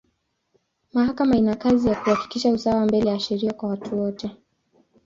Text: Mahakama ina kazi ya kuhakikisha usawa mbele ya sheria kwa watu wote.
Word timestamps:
Mahakama 0.93 1.35
ina 1.37 1.55
kazi 1.55 1.87
ya 1.89 1.95
kuhakikisha 1.95 2.49
usawa 2.51 2.85
mbele 2.85 3.09
ya 3.09 3.19
sheria 3.19 3.53
kwa 3.53 3.69
watu 3.69 3.99
wote. 3.99 4.31